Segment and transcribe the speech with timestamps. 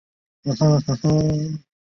[0.43, 1.63] 冈部元信长兄。